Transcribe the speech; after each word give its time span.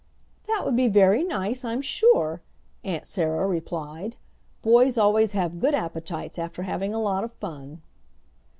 "That 0.47 0.63
would 0.65 0.75
be 0.75 0.87
very 0.87 1.23
nice, 1.23 1.63
I'm 1.63 1.83
sure," 1.83 2.41
Aunt 2.83 3.05
Sarah 3.05 3.45
replied; 3.45 4.15
"boys 4.63 4.97
always 4.97 5.33
have 5.33 5.59
good 5.59 5.75
appetites 5.75 6.39
after 6.39 6.63
having 6.63 6.91
a 6.91 6.99
lot 6.99 7.23
of 7.23 7.33
fun." 7.33 7.83